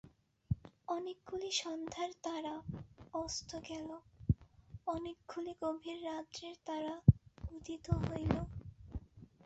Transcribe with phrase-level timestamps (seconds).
[0.87, 2.55] অনেকগুলি সন্ধ্যার তারা
[3.13, 3.89] অস্ত গেল,
[4.87, 6.93] অনেকগুলি গভীর রাত্রের তারা
[7.51, 8.33] উদিত হইল।